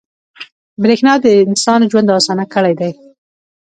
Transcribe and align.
•برېښنا 0.81 1.13
د 1.23 1.25
انسان 1.47 1.79
ژوند 1.91 2.13
اسانه 2.19 2.45
کړی 2.53 2.73
دی. 2.79 2.91